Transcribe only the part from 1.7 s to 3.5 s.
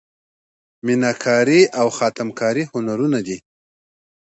او خاتم کاري هنرونه دي.